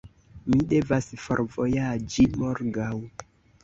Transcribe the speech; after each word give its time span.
Mi 0.53 0.61
devas 0.71 1.11
forvojaĝi 1.27 2.29
morgaŭ. 2.43 2.93